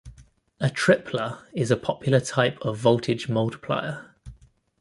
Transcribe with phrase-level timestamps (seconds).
[0.59, 4.15] A tripler is a popular type of voltage multiplier.